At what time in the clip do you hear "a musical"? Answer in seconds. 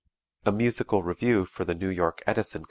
0.47-1.03